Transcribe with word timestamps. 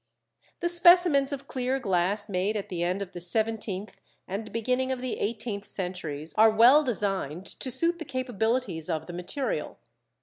The 0.61 0.69
specimens 0.69 1.31
of 1.31 1.47
clear 1.47 1.77
glass 1.79 2.27
made 2.27 2.57
at 2.57 2.69
the 2.69 2.81
end 2.81 3.03
of 3.03 3.11
the 3.11 3.21
seventeenth 3.21 4.01
and 4.27 4.51
beginning 4.51 4.91
of 4.91 4.99
the 4.99 5.19
eighteenth 5.19 5.65
centuries 5.65 6.33
are 6.39 6.49
well 6.49 6.83
designed 6.83 7.45
to 7.59 7.69
suit 7.69 7.99
the 7.99 8.03
capabilities 8.05 8.89
of 8.89 9.05
the 9.05 9.13
material. 9.13 9.77